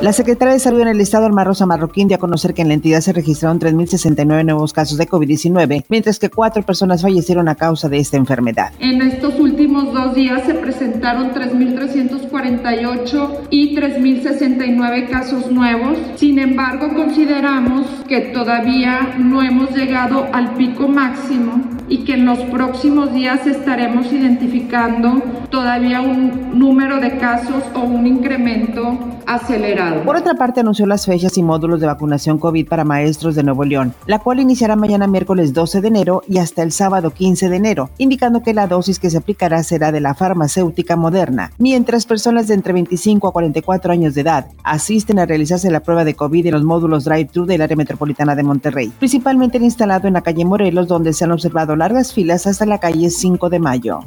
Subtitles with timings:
[0.00, 2.68] La secretaria de Salud en el Estado, Alma Rosa Marroquín, dio a conocer que en
[2.68, 7.56] la entidad se registraron 3.069 nuevos casos de COVID-19, mientras que cuatro personas fallecieron a
[7.56, 8.70] causa de esta enfermedad.
[8.78, 15.98] En estos últimos dos días se presentaron 3.348 y 3.069 casos nuevos.
[16.14, 22.38] Sin embargo, consideramos que todavía no hemos llegado al pico máximo y que en los
[22.38, 28.96] próximos días estaremos identificando todavía un número de casos o un incremento
[29.26, 29.87] acelerado.
[30.04, 33.64] Por otra parte, anunció las fechas y módulos de vacunación COVID para maestros de Nuevo
[33.64, 37.56] León, la cual iniciará mañana miércoles 12 de enero y hasta el sábado 15 de
[37.56, 42.48] enero, indicando que la dosis que se aplicará será de la farmacéutica moderna, mientras personas
[42.48, 46.46] de entre 25 a 44 años de edad asisten a realizarse la prueba de COVID
[46.46, 50.88] en los módulos drive-thru del área metropolitana de Monterrey, principalmente instalado en la calle Morelos,
[50.88, 54.00] donde se han observado largas filas hasta la calle 5 de mayo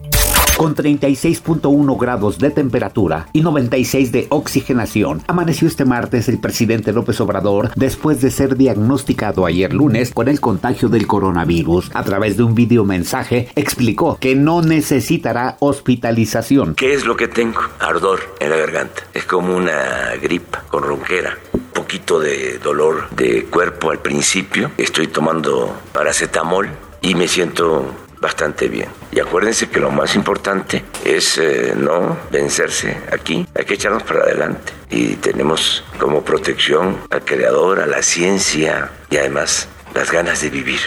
[0.61, 5.23] con 36.1 grados de temperatura y 96 de oxigenación.
[5.25, 10.39] Amaneció este martes el presidente López Obrador después de ser diagnosticado ayer lunes con el
[10.39, 11.89] contagio del coronavirus.
[11.95, 16.75] A través de un video mensaje explicó que no necesitará hospitalización.
[16.75, 17.61] ¿Qué es lo que tengo?
[17.79, 19.01] Ardor en la garganta.
[19.15, 24.69] Es como una gripa con ronquera Un poquito de dolor de cuerpo al principio.
[24.77, 26.69] Estoy tomando paracetamol
[27.01, 28.89] y me siento bastante bien.
[29.11, 34.21] Y acuérdense que lo más importante es eh, no vencerse aquí, hay que echarnos para
[34.21, 34.71] adelante.
[34.89, 40.79] Y tenemos como protección al creador, a la ciencia y además las ganas de vivir.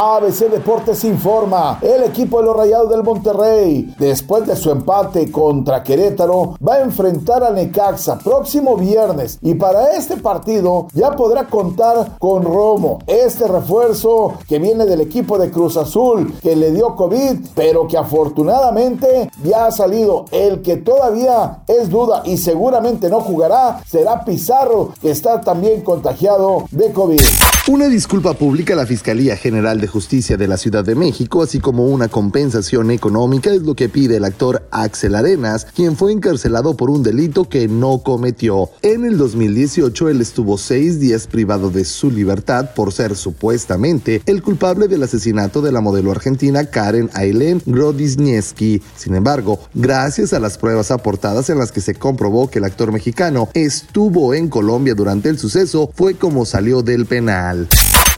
[0.00, 5.82] ABC Deportes informa, el equipo de los Rayados del Monterrey, después de su empate contra
[5.82, 12.18] Querétaro, va a enfrentar a Necaxa próximo viernes y para este partido ya podrá contar
[12.18, 17.48] con Romo, este refuerzo que viene del equipo de Cruz Azul, que le dio COVID,
[17.54, 20.26] pero que afortunadamente ya ha salido.
[20.30, 26.64] El que todavía es duda y seguramente no jugará será Pizarro, que está también contagiado
[26.70, 27.20] de COVID.
[27.68, 31.58] Una disculpa pública a la Fiscalía General de Justicia de la Ciudad de México, así
[31.58, 36.76] como una compensación económica, es lo que pide el actor Axel Arenas, quien fue encarcelado
[36.76, 38.68] por un delito que no cometió.
[38.82, 44.42] En el 2018, él estuvo seis días privado de su libertad por ser supuestamente el
[44.42, 48.82] culpable del asesinato de la modelo argentina Karen Aileen Grodisniewski.
[48.96, 52.92] Sin embargo, gracias a las pruebas aportadas en las que se comprobó que el actor
[52.92, 57.66] mexicano estuvo en Colombia durante el suceso, fue como salió del penal.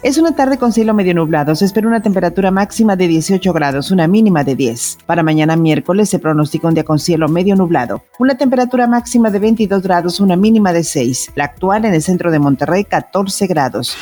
[0.04, 1.54] Es una tarde con cielo medio nublado.
[1.56, 4.98] Se espera una temperatura máxima de 18 grados, una mínima de 10.
[5.06, 8.04] Para mañana miércoles se pronostica un día con cielo medio nublado.
[8.19, 11.32] Una temperatura máxima de 22 grados, una mínima de 6.
[11.37, 13.97] La actual en el centro de Monterrey, 14 grados.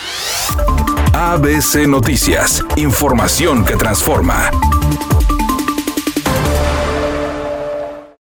[1.15, 2.65] ABC Noticias.
[2.75, 4.51] Información que transforma.